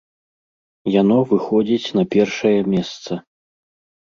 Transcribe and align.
Яно 1.01 1.17
выходзіць 1.33 1.93
на 1.99 2.03
першае 2.17 2.55
месца. 2.73 3.11